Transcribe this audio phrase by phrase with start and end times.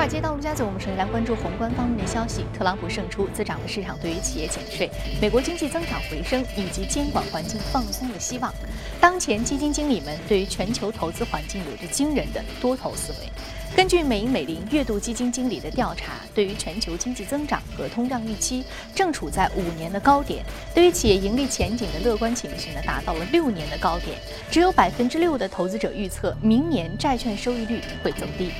[0.00, 2.42] 华尔街道陆家嘴，我们首先来关注宏观方面的消息。
[2.56, 4.88] 特朗普胜出，滋长了市场对于企业减税、
[5.20, 8.50] 美国经济增长回升以及监管环境放松的希望。
[8.98, 13.28] 当前基金经理们对于全球投资环境有着惊人的多头思维。
[13.76, 18.64] 根据美银美林月度基金经理的调查，对于全球经济增长和通胀预期
[18.94, 20.42] 正处在五年的高点，
[20.74, 24.18] 对于企业盈利前景的乐观情绪呢达到了六年的高点。
[24.50, 28.50] 只有百分之六的投资者预测明年债券收益率会走低。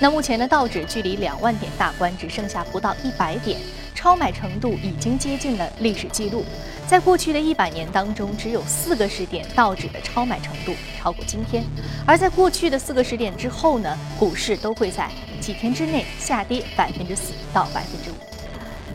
[0.00, 3.58] 那目前的道指距离两万点大关只剩下不到一百点，
[3.94, 6.44] 超买程度已经接近了历史记录。
[6.86, 11.64] 在过去的一百年当中，只有四个时点道指的超买程度超过今天。
[12.06, 15.08] 而在过去的四个时点之后呢，股市都会在
[15.40, 18.33] 几天之内下跌百分之四到百分之五。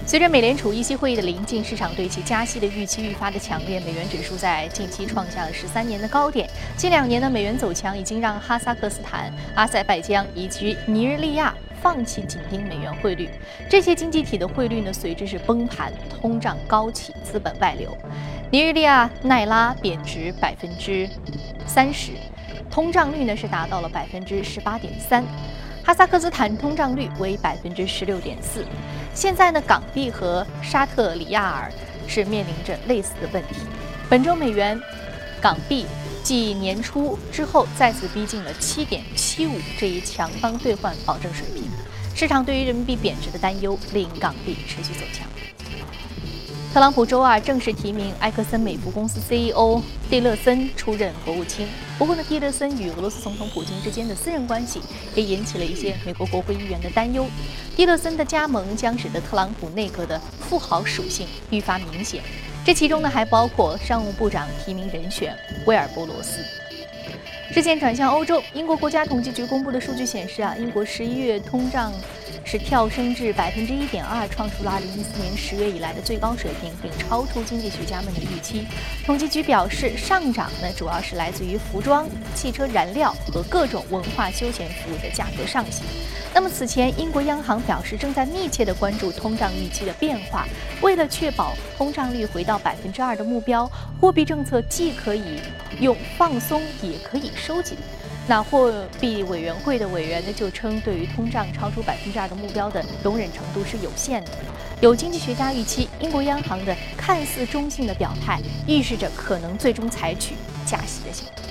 [0.10, 6.50] 随着美联储议息会议的临近，市场对其加息的预期愈发的强烈，美元指数在近期创下了十三年的高点。
[6.76, 13.30] 近两年的美元走强已经让哈萨克斯坦、阿塞拜疆以及尼日利亚放弃紧盯美元汇率。
[13.70, 17.96] 这些经济体的汇率呢，随之是崩盘，通胀高企，资本外流。
[18.50, 21.08] 尼日利亚奈拉贬值百分之
[21.68, 22.14] 三十，
[22.72, 25.24] 通胀率呢是达到了百分之十八点三。
[25.84, 28.64] 哈萨克斯坦通胀率为百分之十六点四，
[29.20, 31.70] 现在呢，港币和沙特里亚尔
[32.08, 33.56] 是面临着类似的问题。
[34.10, 34.80] 本周美元、
[35.42, 35.86] 港币
[36.24, 41.70] 继年初之后再次逼近了七点七五这一强方兑换保证水平，
[42.16, 45.28] 市场对于人民币贬值的担忧令港币持续走强。
[46.72, 51.68] 特朗普周二正式提名埃克森美孚公司 CEO 蒂勒森出任国务卿。
[51.98, 54.80] 不过呢，蒂勒森与俄罗斯总统普京之间的私人关系
[55.16, 57.26] 也引起了一些美国国会议员的担忧。
[57.76, 62.22] 蒂勒森的加盟将使得特朗普内阁的富豪属性愈发明显。
[62.64, 65.36] 这其中呢，还包括商务部长提名人选
[65.66, 66.40] 威尔波罗斯。
[67.52, 71.92] 视线转向欧洲，英国国家统计局公布的数据显示啊，英国十一月通胀。
[72.52, 78.66] 是跳升至百分之一点二，创出了二零一四年十月以来的最高水平，并超出经济学家们的预期。
[79.06, 85.86] 统计局表示，上涨呢主要是来自于服装、汽车燃料和各种文化休闲服务的价格上行。
[86.34, 90.48] 那么此前，英国央行表示正在密切的关注通胀预期的变化，
[90.82, 93.70] 为了确保通胀率回到百分之二的目标，
[94.02, 95.40] 货币政策既可以
[95.80, 97.78] 用放松，也可以收紧。
[98.30, 104.32] 那货币委员会的委员呢就称，对于通胀超出百分之二的目标的容忍程度是有限的。
[104.82, 111.44] 有经济学家预期，英国央行的看似中性的表态，预示着可能最终采取加息的行动。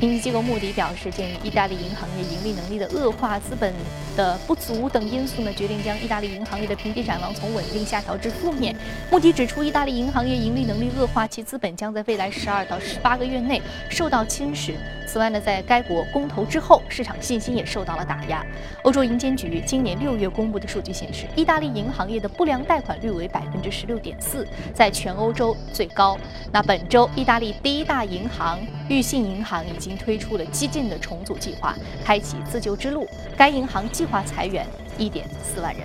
[0.00, 3.72] 评级机构穆迪表示，鉴于意大利银行业盈利能力的恶化、资本
[4.16, 8.74] 的不足等因素呢，决定将意大利银行业的评级展望从稳定下调至负面。
[9.10, 14.72] 穆迪指出，意大利银行业盈利能力恶化，其资本将在未来十二到十八个月内受到侵蚀。
[15.06, 18.44] 此外呢，在该国公投之后，市场信心也受到了打压。
[18.82, 26.18] 欧洲银监局今年六月公布的数据显示，意大利银行业的不良贷款率为百分之十六点四，在全欧洲最高。
[26.50, 31.74] 那本周，意大利第一大银行裕信银行已经推出了激进的重组计划，
[32.04, 33.06] 开启自救之路。
[33.36, 35.82] 该银行计划裁员一点四万人。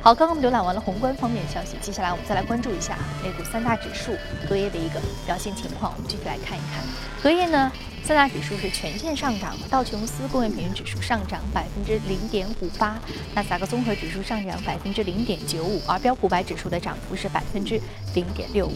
[0.00, 4.12] 好，刚刚我们浏览完了宏观方面的消息，接下来我们再来关注一下美股三大指数
[4.48, 5.92] 隔夜的一个表现情况。
[5.96, 6.82] 我们具体来看一看，
[7.20, 7.70] 隔夜呢，
[8.04, 12.96] 三大指数是全线上涨，道琼斯工业平均指数上涨百分之零点五八，
[13.34, 17.80] 纳斯达克综合指数上涨百分之零点九五，而标普百指数的涨幅是百分之
[18.14, 18.74] 零点六五。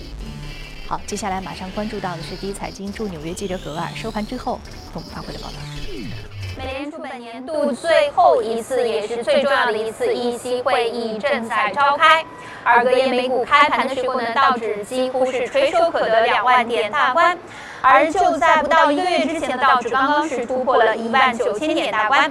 [0.88, 4.60] 好，接下来马上关注到的是第一财经驻纽约记者葛尔收盘之后
[4.92, 6.31] 给我们发回的报道。
[6.58, 12.24] 美联储本年度最后一次也是最重要的一次议息会议正在召开，
[12.62, 17.38] 而隔夜美股开盘的时候呢，道指几乎是垂手可得两万点大关，
[17.80, 22.30] 而就在不到一个月之前的道指刚刚是突破了一万九千点大关。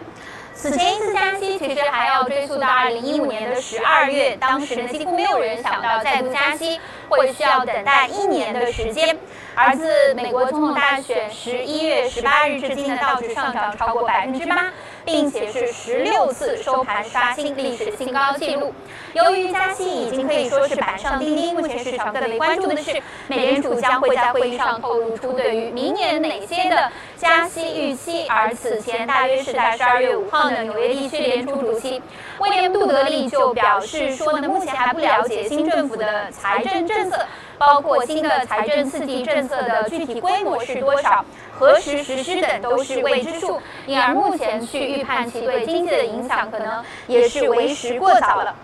[0.54, 6.80] 此前一次加息其实还要追溯到二零一五年的十二月，当时呢几乎没有人想到再度加息。
[7.18, 9.18] 会需要等待一年的时间。
[9.54, 14.72] 而自美国总统大选十一月十八日至今的道指上涨超过百分之八。
[15.04, 18.72] 并且是十六次收盘刷新历史新高纪录。
[19.13, 28.25] 由于加息已经可以说是板上钉钉，目前市场更为关注的是，美联储将会在会议上透露出对于明年哪些的加息预期。
[28.27, 32.01] 而此前大约是在十二月五号呢，纽约地区联储主席
[32.39, 37.23] 威廉杜德利就表示说呢，目前还不了解新政府的财政政策。
[37.59, 41.23] 包括新的财政刺激政策的具体规模是多少、
[41.59, 48.56] 何时实施等都是未知数，因而目前去预判其对经济的影响，可能也是为时过早了。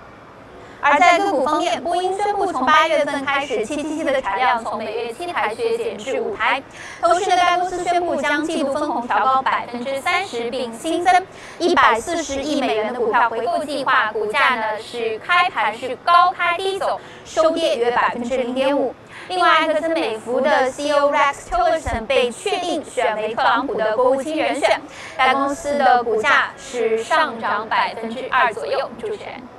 [0.79, 6.61] 而在个股方面，波音宣布从八月份开始，七七七的产量从每月七台削减至五台。
[7.01, 11.25] 同时呢，该公司宣布将季度分红调高百分之三十，并新增
[11.57, 14.11] 一百四十亿美元的股票回购计划。
[14.11, 18.93] 股价呢是开盘是高开低走，收跌约百分之零点五。
[19.29, 24.79] 另外，埃克森美孚的 CEO Rex Tillerson 被确定选为特朗普的国务卿人选，
[25.17, 28.89] 该公司的股价是上涨百分之二左右。
[29.01, 29.56] 主持人。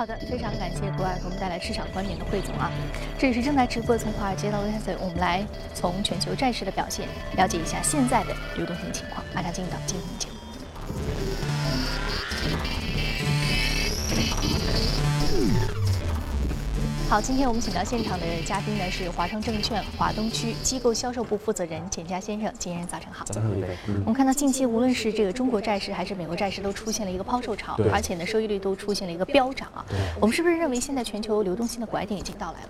[0.00, 2.72] 好的，非常感谢国外给我们带来市场观点的汇总啊！
[3.18, 5.44] 这里是正在直播从华尔街到威斯，我们来
[5.74, 7.06] 从全球债市的表现
[7.36, 9.22] 了解一下现在的流动性情况。
[9.34, 11.49] 马上进入到今天的节目。
[17.10, 22.54] 好，今天我们请到现场的嘉宾呢是华创证券华东区机构销售部负责人简佳先生。
[22.56, 23.24] 简先生，早晨好。
[23.24, 29.84] 早晨好，我们看到近期无论是这个中国债市还是美国债市都出现了一个抛售潮，而且呢收益率都出现了一个飙涨啊。
[30.20, 32.68] 我们是不是认为现在全球流动性的拐点已经到来了？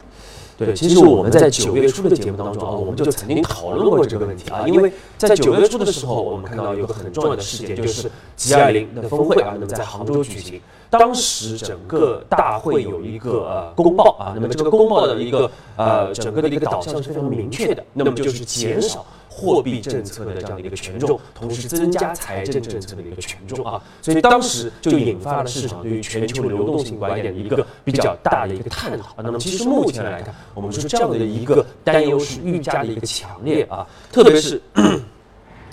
[0.60, 10.60] 对，其实我们在九月初的节目当中啊，我们就曾经讨论过这个问题啊，因为在九月初的时候，我们看到有个很重要的事件，就是 G20 的峰会啊，那么在杭州举行。
[10.90, 19.06] 当时整个大会有一个呃公报啊，那么这个公报的一个呃整个的一个导向是非常明确的，那么就是减少
[19.40, 29.14] 货币政策的这样的一个权重，同时增加财政政策的一个权重啊，所以当时就引发了市场对于全球流动性管理的一个比较大的一个探讨。
[29.22, 34.60] 那么其实目前来看，我们说这样的一个担忧是愈加的一个强烈啊，特别是。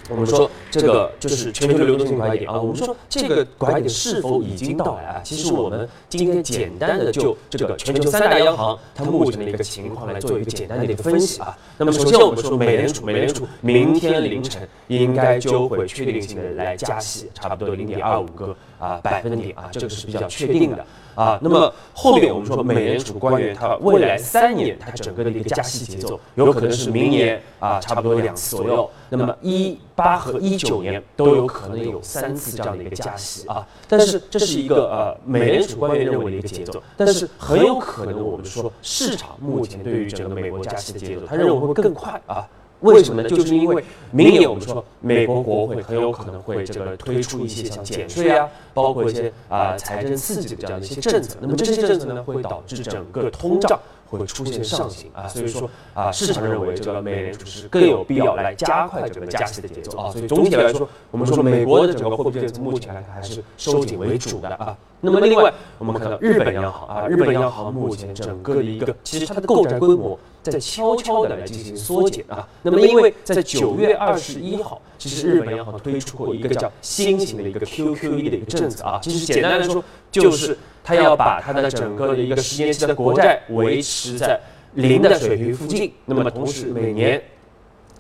[0.09, 2.59] 我们说这个就是全球流动性拐点啊。
[2.59, 5.21] 我们说这个拐点是否已经到来啊？
[5.24, 11.57] 其实我们今天简单的就这个全球三大央行它目前的一个情况来做一个简单的一个分析啊。
[11.77, 20.85] 那么首先我们说美联储，美联储明天凌晨应该就会确定性的来加息，差不多零点二五个啊百分点啊，这个是比较确定的。
[21.15, 42.47] 啊，那么后面我们说美联储官员他未来三年他整个的一个加息节奏有可能是明年啊差不多两次左右，那么一八和一九年都有可能有三次这样的一个加息啊，但是这是一个呃美联储官员认为的一个节奏，但是很有可能我们说市场目前对于整个美国加息的节奏，他认为会更快啊。
[42.81, 43.29] 为什么呢？
[43.29, 51.38] 就是因为明年我们说美国国会很有可能会这个推出一些像减税啊，包括一些啊财政刺激的这样的一些政策。
[51.41, 55.27] 那么这些政策呢，会导致整个通胀会出现上行啊。
[55.27, 60.12] 所以说啊，市场认为这个美联储是更有必要来加快这个加息的节奏啊。
[60.12, 64.77] 所以总体来说，我们说美国的整个货币政策目前来看还是收紧为主的啊。
[65.01, 70.18] 那么另外，我们看到日本央行啊，日本央行目前整个的一个其实它的购债规模。
[70.51, 84.39] 在悄悄的来进行缩减啊，那么因为在九月二十一号，其实日本央行推出过一个叫新型的一个 QQE 的一个政策啊，其实简单来说就是它要把它的整个的一个十年期的国债维持在
[84.73, 87.21] 零的水平附近，那么同时每年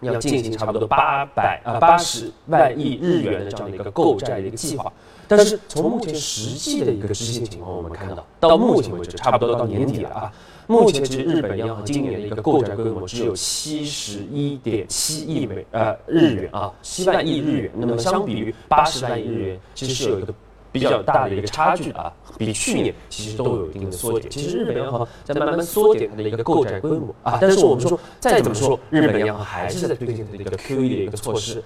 [0.01, 4.91] 要进行差不多八百啊八十万亿日元的这样的一个购债的一个计划，
[5.27, 10.31] 但是从目前实际的一个执行情况，我们看到到目前为止差不多到年底了啊。
[10.67, 17.71] 目前其实日本央行今年的一个购债规模只有七十一点七亿美呃日元啊，七万亿日元。
[17.73, 20.33] 那么相比于八十万亿日元，其实是有一个
[20.69, 24.29] 比较大的一个差距啊，比去年其实都有一定的缩减。
[24.29, 31.63] 其实日本央行在慢慢缩减它的一个购债规模啊，但是我们说再怎么说，日本央行还是在推进它的一个 QE 的一个措施。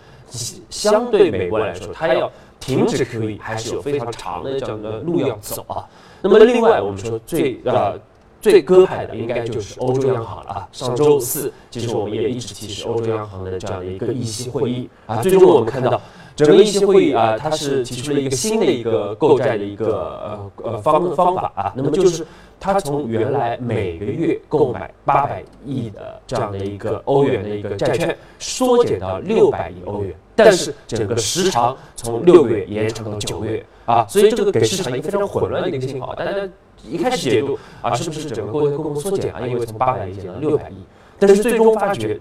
[0.70, 5.90] 相对美国来说，它要停止 QE 还是有非常长的这样的路要走啊。
[6.22, 8.00] 那么另外我们说最呃。
[8.42, 10.68] 最鸽派的应该就是欧洲央行了啊！
[10.72, 15.22] 上周四，其实我们也一直提示欧洲央行的这样的一个议息会议啊。
[15.22, 16.02] 最终我们看到，
[16.36, 21.74] 整个议息会议啊，它是提出了一个新的一个购债的一个呃呃方方法啊。
[21.76, 22.26] 那么就是
[22.60, 34.04] 它从原来每个月购买八百亿的这样的一个欧元的一个债券，缩减到六百亿欧元，但是整个时长从六个月延长到九个月啊。
[34.10, 36.32] 所以这个给市场一个非常混乱的一个信号，大家。
[36.90, 39.42] 一开始解读啊，是不是整个购债规模缩减啊？
[39.46, 40.76] 因为从八百亿减到六百亿，
[41.20, 42.20] 但是最终发觉，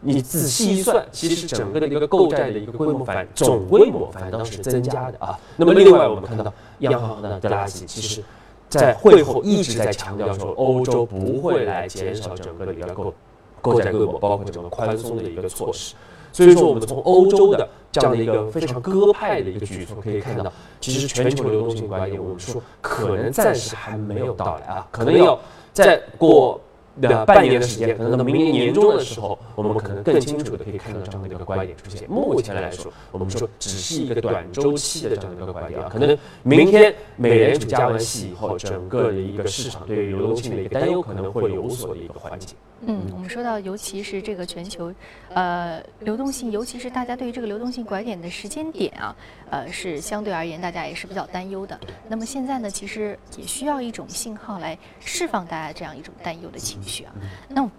[0.00, 5.38] 你仔细一算，其实整个的一个购债的一个规模反总规模反倒是增加的啊。
[5.56, 8.22] 那么另外我们看到央行的德拉吉，其实
[8.68, 13.14] 在会后一直在强调说，欧洲不会来减少整个的一个购
[13.60, 15.94] 购债规模，包括整个宽松的一个措施。
[16.32, 25.38] 所以说，我们从欧洲的这样的一个非常鸽派的一个举措可以看到，其实全球流动性管理，我们说可能暂时还没有到来啊，可能要
[25.72, 26.60] 再过
[27.00, 32.08] 的半年的时间，可能到明年年中的时候，我们可能更清楚的可以看到这样的一个拐点出现。
[32.08, 42.54] 目前来说，我们说只是一个短周期的这样的一个拐点啊，可能明天美联储加完息以后，整个的一个市场对于流动性的一个担忧可能会有所的一个缓解。
[42.86, 44.90] 嗯，我们说到，尤其是这个全球，
[45.34, 49.14] 呃，流动性，尤其是大家对于这个流动性拐点的时间点啊，
[49.50, 51.78] 呃，是相对而言大家也是比较担忧的。
[52.08, 57.12] 那么现在呢，其实也需要一种信号来释放大家这样一种担忧的情绪啊。
[57.48, 57.70] 那。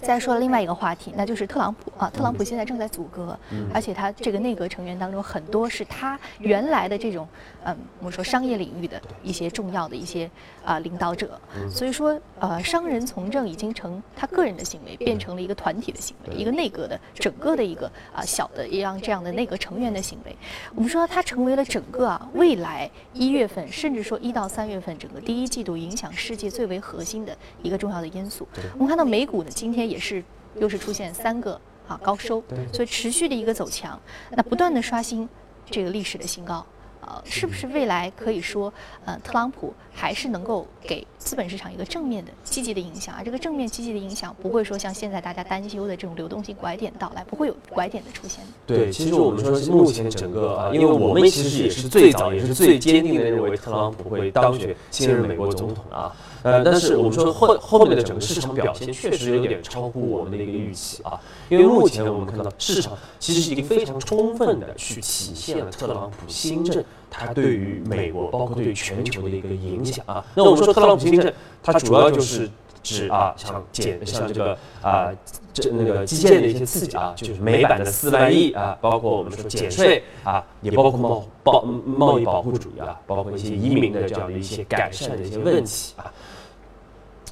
[0.00, 3.38] 再说另外一个话题，那就是特朗普啊，特朗普现在正在阻隔，
[3.74, 7.26] 而且他这个内阁成员当中很多是他原来的这种，
[7.64, 10.30] 嗯，我们说商业领域的一些重要的一些
[10.64, 11.38] 啊领导者，
[11.68, 20.36] 所以说呃，商人从政已经成他个人的行为，变成了一个团体的行为，一个内阁的整个的一个啊小的一样这样的内阁成员的行为。
[20.76, 28.46] 我们说他成为了整个啊未来一月份，甚至说一到三月份整个第一季度影响世界最为核心的一个重要的因素。
[28.74, 29.87] 我们看到美股呢，今天。
[29.88, 30.22] 也是，
[30.56, 32.42] 又是出现三个啊高收，
[32.72, 33.98] 所以持续的一个走强，
[34.30, 35.28] 那不断的刷新
[35.70, 36.64] 这个历史的新高，
[37.08, 38.70] 呃，是不是未来可以说，
[39.06, 43.14] 呃，特朗普还是能够给资本市场一个正面的积极的影响？
[43.14, 48.44] 啊这个正面积极的影响不会说像现在大家担忧的这种流动性拐点到来，不会有拐点的出现。
[48.66, 56.14] 对，其实我们说目前整个啊，因为我们其实也是最早也是最坚定的认为特朗普会当选新任美国总统啊。
[56.42, 70.24] 呃，但是我们说后后面的整个市场表现确实有点超乎我们的一个预期啊，因为目前我们看到市场其实已经非常充分的去体现了特朗普新政它对于美国包括对全球的一个影响啊。
[70.34, 72.48] 那我们说特朗普新政，它主要就是
[72.82, 75.10] 指啊，像减像这个啊
[75.52, 86.12] 这那个基建的一些刺激啊，就是美版的四万亿啊，包括我们说减税啊，也包括贸贸贸易保护主义啊，包括一些移民的这样的一些改善的一些问题啊。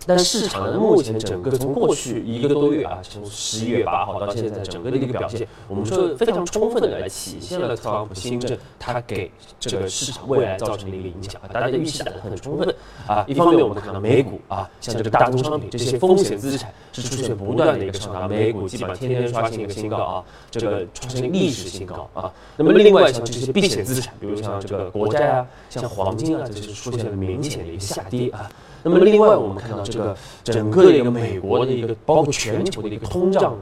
[0.06, 12.72] 但市场呢，目前整个从过去一个多月啊，从十一月八号到现在，整个的一个表现，我们说非常充分的来体现了特朗普新政它给这个市场未来造成的一个影响啊，大家的预期打得很充分
[13.06, 13.24] 啊。
[13.26, 22.32] 一方面我们看到美股啊，像这个大宗商品这些风险资产是出现不断的一个上涨，美股基本上天天刷新一个新高啊，这个创新历史新高啊。
[22.56, 28.48] 那么另外像这些避险资产，比如像这个国债啊，像黄金啊，这些出现了明显的一个下跌啊。
[28.86, 33.58] 那么另外，我们看到这个整个的一个美国的一个，包括全球的一个通胀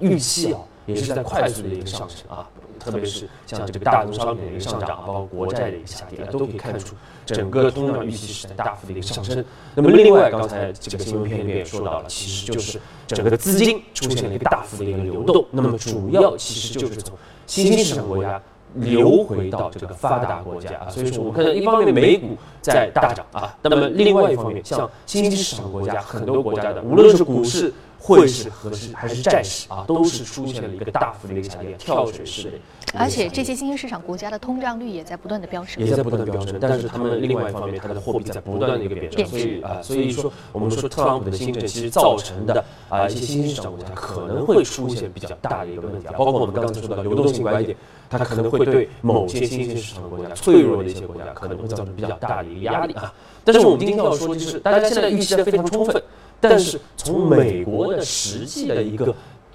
[0.00, 2.48] 预期啊，也是在快速的一个上升啊。
[2.80, 9.44] 特别是像这个大宗商品的一个上涨，包括国债的一个下跌，都可以看出整个通胀预期是在大幅的一个上升。
[9.76, 15.46] 那么另外，刚才这个新闻片里面也说到了，其实就是整个的资金出现了一个大幅的一个流动。
[15.52, 18.42] 那么主要其实就是从新兴市场国家。
[18.76, 32.50] 流回到这个发达国家啊，所以说我们看到一方面美股在大涨啊，那么另外一方面像新兴市场国家很多国家的，无论是股市、汇市和是还是债市啊，都是出现了一个大幅的一个下跌，跳水式的。
[32.94, 36.56] 而且这些新兴市场国家的通胀率也在不断的飙升，也在不断的飙升。
[36.60, 47.76] 但是他们另外一方面，它的货币在不断的一个贬值，所以啊，所以说我们说特朗普的新政其实造成的啊一些新兴市场国家可能会出现比较大的一个问题啊，包括我们刚才说到流动性拐点。
[48.08, 53.12] 它可能会对某些新兴市场国家、脆弱的一些国家，可能会造成比较大的一个压力啊。
[53.42, 56.00] 但是我们今天要说，就是大家现在预期的非常充分，
[56.40, 59.14] 但是从美国的实际的一个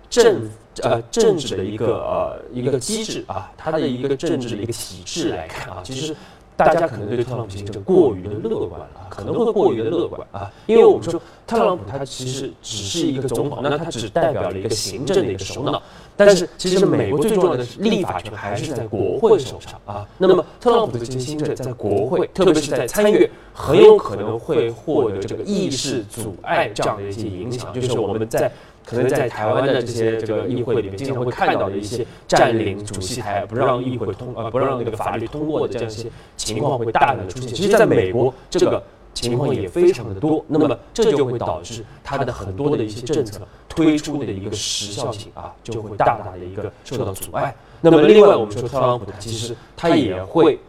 [0.10, 0.50] 政
[0.82, 6.16] 呃政治的一个呃一个机制啊，它的一个政治的一个体制来看啊，其实。
[6.58, 15.82] 大家可能对特朗普行政过于的乐观了，可能会过于的乐观啊，因为我们说特朗普他其实只是一个总统，那他只代表了一个行政的一个首脑，
[16.26, 20.08] 但是其实美国最重要的立法权还是在国会手上啊。
[20.18, 28.52] 那么特朗普的这些新政在国会，特别是在参议院，很有可能会获得这个议事阻碍这样的一些影响，就是我们在。
[28.84, 37.50] 可能在台湾的这些这个议会里面，经常会看到的一些占领主席台，不让议会通呃，不让那个法律通过的这样一些情况会大量的出现。
[37.50, 38.82] 其实，在美国，这个
[39.14, 40.44] 情况也非常的多。
[40.48, 47.56] 那么，这就会导致他的很多的一些政策推出的一个时效性啊，就会大大的一个受到阻碍。
[47.82, 50.60] 那么，另外我们说特朗普，其实他也会。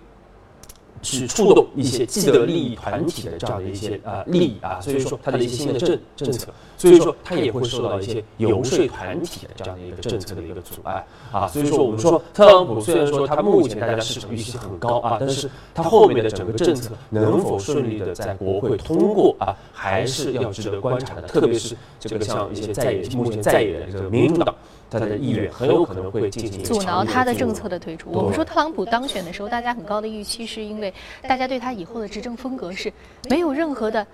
[1.02, 24.54] 去触动一些既得利益团体的这样的一些啊利益啊，所以说它的一些新的政政策，所以说它也会受到一些游说团体的这样的一个政策的一个阻碍啊，所以说我们说特朗普虽然说他目前大家市场预期很高啊，但是他后面的整个政策能否顺利的在国会通过啊，还是要值得观察的，特别是这个像一些在野目前在野的这个民主党。
[24.98, 28.10] 他的意愿很有可能会进行阻挠他的政策的推出。
[28.10, 32.92] 我们说特朗普当选的时候，大家很高的预期，是因为大家对他以后的执政风格是
[33.28, 34.06] 没有任何的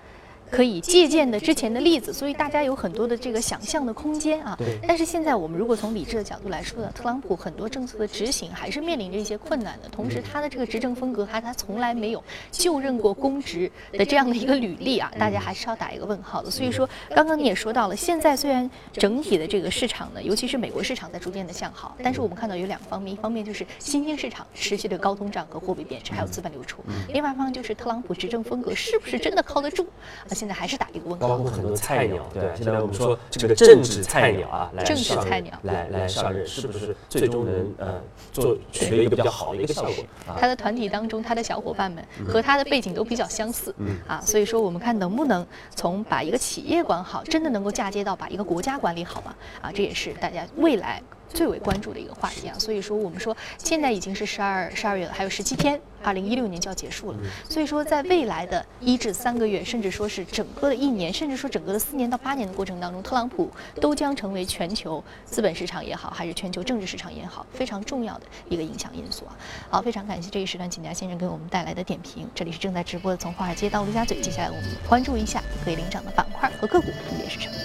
[0.51, 4.55] 可以借鉴的之前的例子，所以大家有很多的这个想象的空间啊。
[4.57, 4.79] 对。
[4.87, 9.89] 但是现在我们如果从理智的角度来说呢，特朗普很多政策的执行还是面临着一些困难的。
[9.89, 16.49] 同时，他的这个执政风格，他他从来没有就任过公职的这样的一个履历啊，大家还是要打一个问号的。
[16.49, 26.79] 所以说，刚刚你也说到了，现在虽然整体的这个市场呢，尤其是美国市场在逐渐的向好，但是我们看到有两方面，一方面就是新兴市场持续的高通胀和货币贬值，还有资本流出；
[27.13, 29.85] 另外一方就是特朗普执政风格是不是真的靠得住？
[30.27, 31.27] 啊，现在还是打一个问号。
[31.27, 40.05] 包括很多菜鸟，对，现在我们说这个政治菜鸟啊，来政治菜鸟来来上任，是不是最终能呃做取得一个比较好的一个效果？
[40.39, 43.75] 他的团体当中，他的小伙伴们和他的背景都比较相似，
[44.07, 49.35] 啊，所以说我们看能不能从把一个企业管好，真的能够嫁接到把一个国家管理好吗？
[49.61, 51.01] 啊，这也是大家未来。
[51.33, 57.17] 最为关注的一个话题啊，所以说我们说现在已经是十二十二月了，还有十七天，二零一六年就要结束了。
[57.49, 69.37] 所以说在未来的一至三个月，甚至说是整个的一年，甚至说整个的四年到八年的过程当中，特朗普都将成为全球资本市场也好，还是全球政治市场也好，非常重要的一个影响因素啊。
[69.69, 72.27] 好，非常感谢这一时段景家先生给我们带来的点评。
[72.33, 77.55] 这里是正在直播的从华尔街到陆家嘴，接下来我们关注一下可以领涨的板块和个股分别是什么。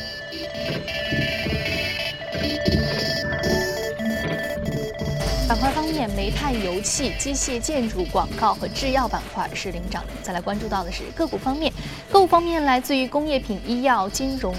[5.46, 10.12] 板块方面，煤炭、油气、机械、建筑、广告和制药板块是领涨的。
[10.22, 11.72] 再来关注到的是个股方面，
[12.10, 14.54] 个股方面来自于工业品、医药、金融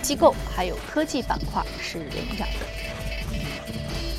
[0.00, 2.66] 机构，还有科技板块是领涨的。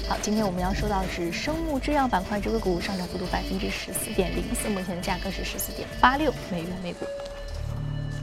[0.08, 7.06] 好，今天我们要说到的是生物制药板块，这个股上涨幅度百分之十四点零四，目前的价格是十四点八六美元每股。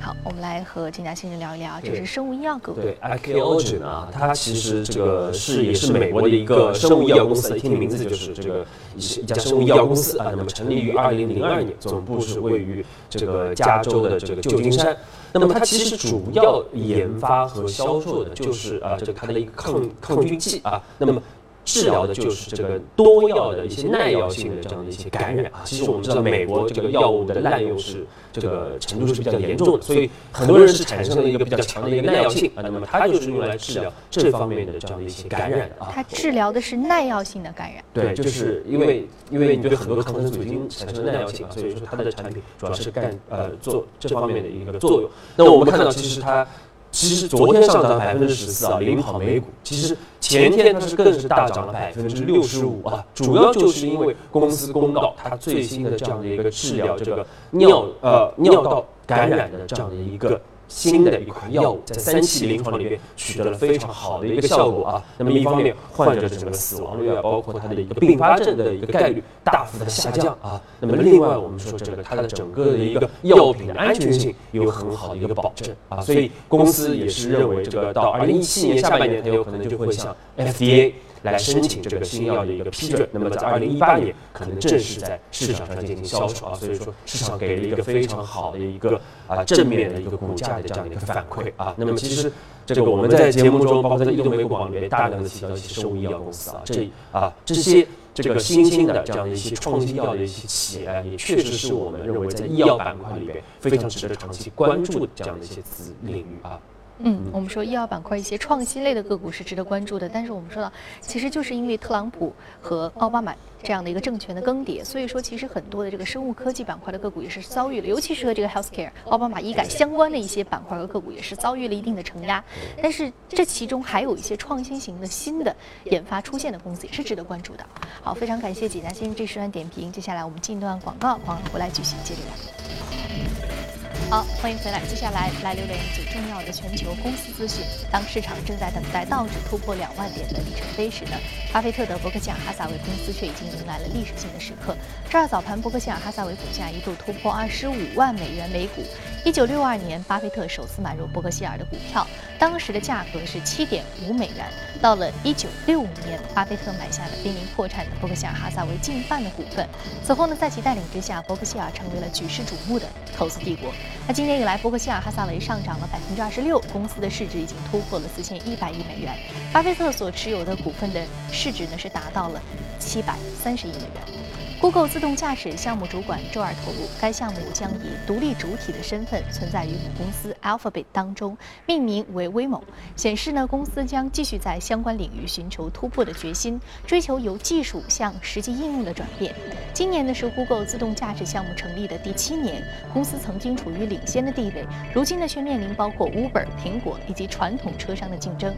[0.08, 2.72] 好，我们来和金家先生聊一聊，这是生物医药股。
[2.72, 8.64] 对 a k o g e n 啊，它其实这个是也是美国的一个生物医药公司，一听名字就是这个
[8.96, 10.28] 一一家生物医药公司啊。
[10.30, 14.96] 那么成立于二零零二年，总部是位于这个加州的这个旧金山。
[15.30, 20.82] 那么它其实主要研发和销售的就是啊，这个它的一个抗抗菌剂啊。
[20.96, 21.22] 那么
[21.68, 25.60] 治疗的就是这个多药的一些耐药性的这样的一些感染啊。
[25.64, 32.62] 其实我们知道，美国这个药物的滥用是这个程度是比较严重的，所以很多人是产生了一个比较强的一个耐药性啊。
[32.62, 35.92] 那么它就是用来治疗这方面的这样的一些感染的啊。
[35.94, 37.84] 它治疗的是耐药性的感染。
[37.92, 45.10] 对，就是因为因为你对很多抗生素已经产生耐药性啊，所以说它的产品主要是干呃做这方面的一个作用。
[45.36, 46.46] 那我们看到，其实它。
[46.90, 49.46] 其实昨天上涨百分之十四啊，领跑美股。
[49.62, 60.40] 其实前天它是更是大涨了百分之六十五啊，主要就是因为公司公告它最新的这样的一个治疗这个尿呃尿道感染的这样的一个。
[60.68, 65.02] 新的一款药物在三期临床里面取得了非常好的一个效果啊。
[65.16, 70.60] 那么一方面，患者的整个死亡率啊，包括它的一个并发症的一个概率大幅的下降啊。
[70.78, 76.00] 那么另外，我们说这个它的整个的一个药品的安全性有很好的一个保证啊。
[76.00, 80.92] 所以公司也是认为，这个到二零一七年下半年，它有可能就会向 FDA。
[81.22, 91.74] 来申请这个新药的一个批准，那么在二零一八年可能正式在市场上进行销售啊，所以说市场给了一个非常好的一个啊正面的一个股价的这样的一个反馈啊。
[91.76, 92.32] 那么其实
[92.66, 106.60] 这个我们在节目中，包括在移动美股里面大量的提到一些生物医药公司啊，这啊这些这个新兴的这样的一些创新药的一些企业，也确实是我们认为在医药板块里面非常值得长期关注的这样的一些子领域啊。
[107.00, 122.42] 嗯，我们说医药板块一些创新类的个股是值得关注的，但是我们说到，其实就是因为特朗普和奥巴马这样的一个政权的更迭，所以说其实很多的这个生物科技板块的个股也是遭遇了，尤其是和这个 healthcare 奥巴马医改相关的一些板块和个股也是遭遇了一定的承压。
[122.82, 127.64] 但是这其中还有一些创新型的新的研发出现的公司也是值得关注的。
[128.02, 133.77] 好，非常感谢几家先生这时段点评，接下来我们进段广告，广告回来继续接着聊。
[134.10, 134.80] 好，欢迎回来。
[134.88, 137.62] 接下来来浏览一组重要的全球公司资讯。
[137.90, 141.16] 当市场正在等待道指突破两万点的里程碑时呢，
[141.52, 144.74] 巴菲特的伯克希尔哈撒韦公司却已经迎来了历史性的时刻。
[145.10, 148.82] 周二早盘，伯克希尔哈撒韦股价一度突破二十五万美元每股。
[149.26, 152.06] 一九六二年，巴菲特首次买入伯克希尔的股票，
[152.38, 154.46] 当时的价格是七点五美元。
[154.80, 159.68] 到了一九六五年，巴菲特买下了濒临破产的伯克希尔哈撒韦近半的股份。
[160.02, 163.70] 此后呢，在其带领之下，伯克希尔成为了举世瞩目的投资帝国。
[164.08, 169.14] 那今年以来，伯克希尔哈撒韦上涨了百分之二十六，公司的市值已经突破了四千一百亿美元。
[169.52, 172.40] 巴菲特所持有的股份的市值呢，是达到了
[172.78, 174.18] 七百三十亿美元。
[174.62, 182.62] Google 自动驾驶项目主管周二透露，该项目将以独立主体的身份存在于母公司 Alphabet 当中，命名为 Waymo，
[182.96, 189.34] 显示呢公司将继续在相关领域寻求突破的决心，追求由技术向实际应用的转变。
[189.78, 192.60] 今年呢是 Google 自动驾驶项目成立的第七年，
[192.92, 198.52] 公司曾经处于领先的地位，如今呢却面临包括 Uber、苹果以及传统车商的竞争。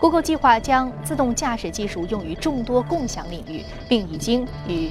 [0.00, 4.90] Google 计划将自动驾驶技术用于众多共享领域，并已经与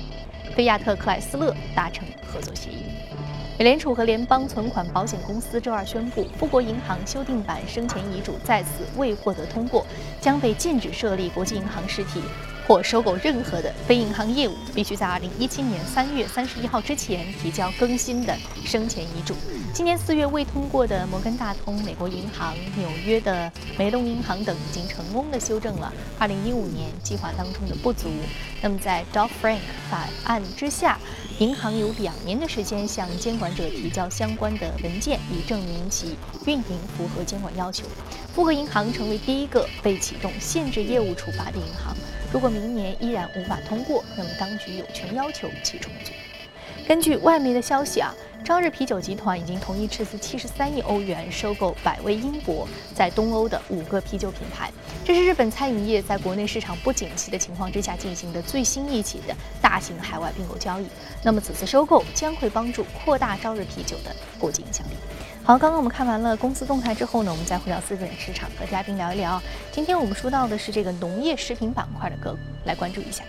[0.55, 2.85] 菲亚特克莱斯勒达成合作协议。
[3.59, 9.85] 美联储和联邦存款保险公司周二宣布，富国银行修订版生前遗嘱再次未获得通过，
[10.21, 12.21] 将被禁止设立国际银行实体。
[12.67, 19.35] 或收购任何的非银行业务，必须在二零一七年三月三十一号之前提交更新的生前遗嘱。
[19.73, 28.07] 今年四月未通过的摩根大通、美国银行、纽约的梅隆银行等，已经成功的修正了二零一五年计划当中的不足。
[28.61, 30.99] 那么在 Dodd-Frank 法案之下，
[31.39, 37.85] 银行有两年的时间向监管者提交相关的文件，以证明其运营符合监管要求。
[38.33, 41.95] 富国银行成为第一个被启动限制业务处罚的银行。
[42.33, 46.11] 如果明年依然无法通过，那么当局有权要求其重组。
[46.87, 48.11] 根据外媒的消息啊，
[48.43, 54.71] 朝日啤酒集团已经同意斥资七十三亿欧元收购百威英博在东欧的五个啤酒品牌。
[55.05, 60.87] 这是日本餐饮业在国内市场不景气的情况之下进行的最新一起的大型海外并购交易。
[61.23, 64.93] 那么此次收购将会帮助扩大朝日啤酒的国际影响力。
[65.45, 69.43] 好，刚刚我们看完了公司动态之后呢，我们再回到资本市场和嘉宾聊一聊。
[69.73, 73.25] 今天我们说到的是这个农业食品板块的个股，来关注一下。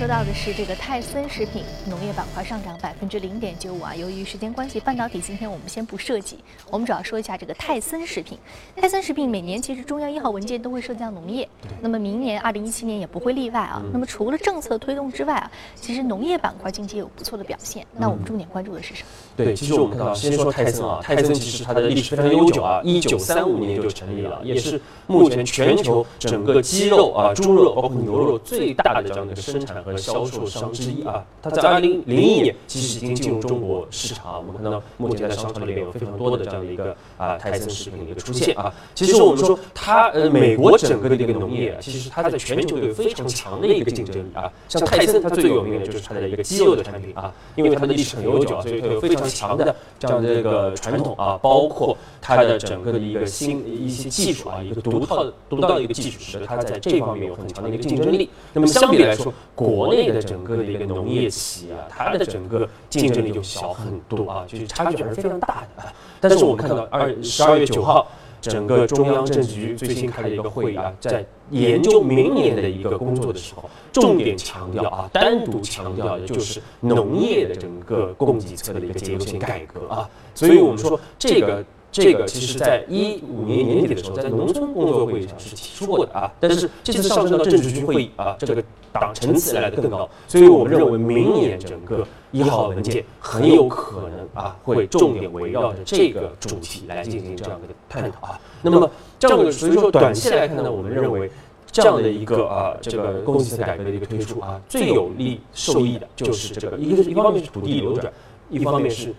[0.00, 3.94] 说到的是这个泰森食品农业板块上涨百分之零点九五啊。
[3.94, 6.38] 由于时间关系，半导体今天我们先不涉及，
[6.70, 8.38] 我们主要说一下这个泰森食品。
[8.76, 11.46] 泰森食品每年其实中央一号文件都会涉及到农业，
[11.82, 13.82] 那么明年二零一七年也不会例外啊。
[13.92, 17.86] 那么除了政策推动之外啊，其实农业板块近期有不错的表现。
[17.92, 19.08] 那我们重点关注的是什么？
[19.36, 29.89] 对，其实我们看到，先说泰森啊，泰森其实它的历史非常悠久啊，一九三五年就成立了，也是目前全球整个鸡肉啊、猪肉包括牛肉最大的这样的一个生产和。
[29.96, 34.38] 销售商之一啊，它在二零零一年其实已经进入中国市场。
[34.38, 38.72] 我们看到目前在商场里面有非常多的这样的一个啊泰森食品的一个出现啊。
[38.94, 44.50] 其实我们说它呃美国整个的这个农业，其实它在全球有非常强的一个竞争力啊。
[44.68, 58.28] 像泰森它最有名的就是它的一个鸡肉的产品啊，因为它的历史很悠久，所以它有非常强的这样的一个传统啊，包括它的整个的一个新一些技术啊，一个独特独到的一个技术，使得它在这方面有很强的一个竞争力。
[58.52, 65.92] 那么相比来说，国国内的整个的一个农业企业啊，它的整个竞争力就小很多啊，就是差距还是非常大的啊。
[66.18, 68.08] 但是我们看到二十二月九号，
[68.40, 80.08] 整个中央政治局最新开的一个会议啊，在研究明年的一个工作的时候，重点强调啊，单独强调的就是农业的整个供给侧的一个结构性改革啊。
[80.34, 81.62] 所以我们说这个。
[81.92, 98.40] 这个其实，在一五年年底的时候，在农村工作会议上是提出过的啊，但是这次上升到政治局会议啊，这个党层次来的更高，所以我们认为明年整个一号文件很有可能啊，会重点围绕着这个主题来进行这样的探讨啊。
[98.62, 101.28] 那么这样的，所以说短期来看呢，我们认为
[101.72, 108.12] 这样的一个啊，这个供给侧改革的一个推出啊，最有利受益的就是这个，一个是一方面是土地流转，
[108.48, 109.12] 一方面是。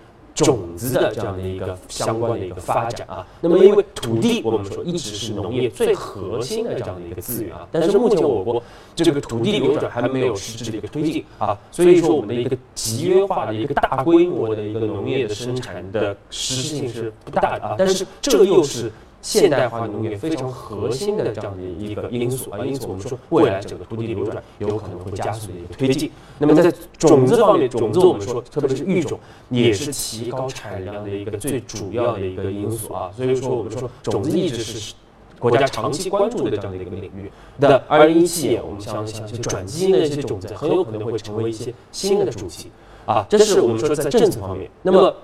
[0.44, 8.62] 种子的这样的一个相关的一个发展啊，那么因为土地我们说一直是农业最核心的这样的一个资源啊，但是目前我国
[8.96, 18.92] 这个土地流转还没有实质的一个推进啊，所以说我们的一个集约化的一个大规模的一个农业的生产的实施性是不大的啊，但是这又是。
[19.22, 26.12] 现代化农业非常核心的这样的一个因素啊，因此我们说未来整个土地流转有可能会加速的一个推进。
[26.40, 33.12] 那么在种子方面，种子我们说，特别是育种，也是提高产量的一个最主要的一个因素啊。
[33.16, 34.96] 所以说，我们说种子一直是
[35.38, 37.32] 国家长期关注的这样的一个领域。
[37.58, 42.72] 那二零一七年，我们相信转基因的一些种子很有可能会成为一些新的主题
[43.06, 43.24] 啊。
[43.30, 44.70] 这是我们说在政策方面。
[44.82, 45.16] 那么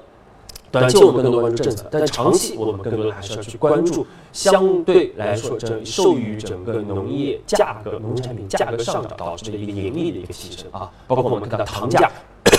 [0.79, 10.89] 短期我们更多关注政策，但长期我们更多的还是要去关注相对来说，整受益于整个农业价格、农产品价格上涨导致的一个盈利的一个提升啊。
[11.07, 12.11] 包括我们看到糖价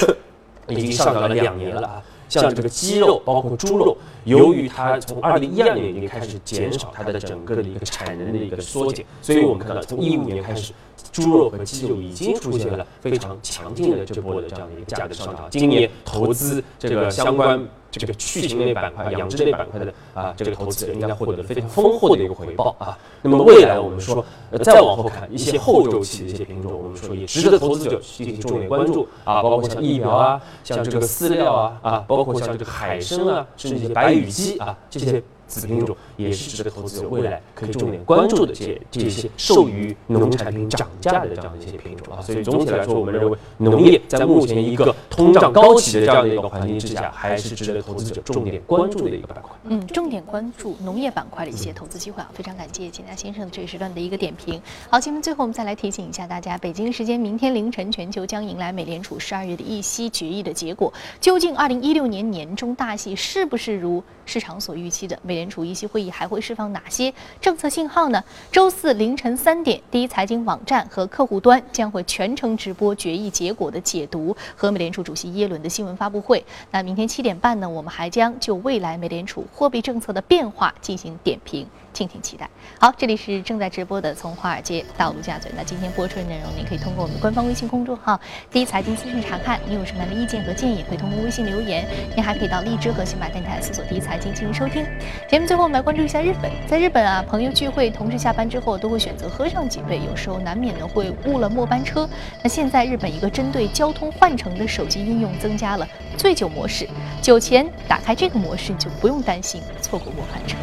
[0.68, 10.72] 已经上涨了两年了啊，像这个鸡肉、包括猪肉，由于它从二零一二年已经开始减少它的整个的一个产能的一个缩减，所以我们看到从一五年开始。
[11.12, 15.46] 猪肉和鸡肉已经出现了非常强劲的这波的这样的一个价格上涨。
[15.50, 22.98] 今年投资这个相关这个畜禽类板块、养殖类板块的啊，这个投资者应该获得了非常丰厚的一个回报啊。
[23.22, 35.22] 那么未来我们说，呃，再往后看一些后周期的一些品种，我们说也值得投资者进行重点关注啊，包括像疫苗啊，像这个饲料啊啊，包括像这个海参啊，甚至一些白羽鸡啊这些。
[35.48, 49.56] 子品种也是值得投资者未来可以重点关注的这些这些受于农产品涨价的这样的一些品种啊，所以总体来说，我们认为农业在目前一个通胀高企的这样的一个环境之下，还是值得投资者重点关注的一个板块。
[49.64, 54.60] 嗯，重点关注农业板块的一些投资机会啊，非常感谢金达先生这一时段的一个点评。
[54.90, 60.92] 好，节目最后我们再来提醒一下大家，北京时间明天凌晨，全球将迎来美联储十二月的议息决议的结果。
[61.20, 65.18] 究竟二零一六年年中大戏是不是如市场所预期的？
[65.22, 66.10] 美联储议息会议？
[66.10, 68.22] 还会释放哪些政策信号呢？
[68.52, 76.44] 周四凌晨三点，第一财经网站和客户端将会全程直播决议结果的解读和美联储主席耶伦的新闻发布会。
[76.70, 81.66] 那明天七点半呢，我们还将就未来美联储货币政策的变化进行点评。
[81.92, 82.48] 敬请期待。
[82.80, 85.50] 好，这里是正在直播的《从华尔街到陆家嘴》。
[85.56, 88.20] 那今天播出的内容，您可以通过我们的官方微信公众号
[88.50, 89.58] “第一财经资讯”查看。
[89.66, 91.86] 您有什么样的意见和建议，可以通过微信留言。
[92.14, 94.86] 您还可以到荔枝和喜马电台搜索“第一财经”进行收听。
[95.28, 96.50] 节目最后，我们来关注一下日本。
[96.66, 102.08] 在日本啊，朋友聚会，同事下班之后都会选择喝上几杯，有时候难免呢会误了末班车。
[102.42, 106.88] 那现在日本一个针对交通换乘的手机应用增加了醉酒模式，
[107.20, 110.56] 酒前打开这个模式，就不用担心错过末班车。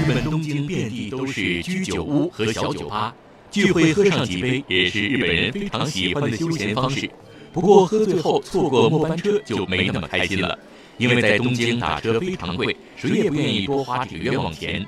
[0.00, 3.14] 日本东京遍地都是居酒屋和小酒吧，
[3.50, 7.10] 聚会喝上几杯也是日本人非常喜欢的休闲方式。
[7.52, 10.58] 不过喝醉后错过末班车就没那么开心了，
[10.96, 14.86] 因为在东京打车非常贵，谁也不愿意多花这个冤枉钱。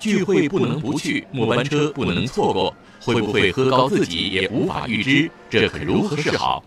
[0.00, 6.64] 聚会不能不去，末班车不能错过，会不会喝高自己也无法预知，这可如何是好？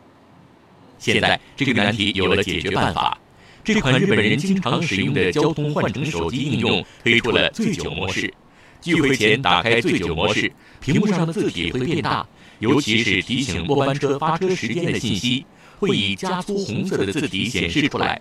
[1.00, 3.18] 现在这个难题有了解决办法。
[3.63, 8.34] 这款日本人经常使用的交通换乘手机应用推出了醉酒模式。
[8.82, 12.26] 聚会前打开醉酒模式，屏幕上的字体会变大，
[12.58, 15.45] 尤其是提醒末班车发车时间的信息，
[15.80, 18.19] 会以加粗红色的字体显示出来。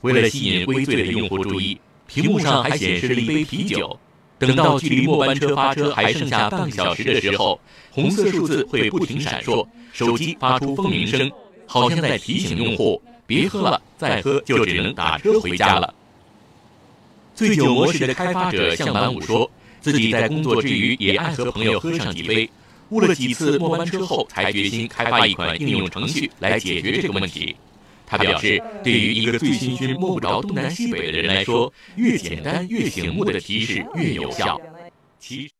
[0.00, 3.98] 为了吸引微醉的用户注意，屏幕上还显示了一杯啤酒。
[4.38, 11.30] 等到距离末班车发车还剩下半个小时的时候，红色数字会不停闪烁，手机发出蜂鸣声，
[11.66, 13.00] 好像在提醒用户。
[13.34, 15.94] 别喝了，再喝就只能打车回家了。
[17.34, 22.50] 醉酒模式的开发者向满武说，自己在工作之余也爱和朋友喝上几杯，
[22.90, 27.56] 误了几次末班车后，才决心开发一款应用程序来解决这个问题。
[28.06, 34.60] 他表示，对于一个醉醺醺摸不着东南西北的人来说，越简单越醒目的提示越有效。
[35.18, 35.50] 其